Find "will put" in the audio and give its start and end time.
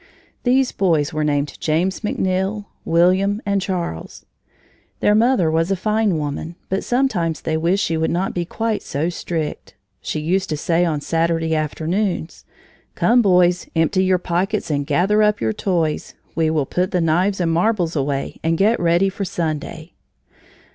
16.49-16.89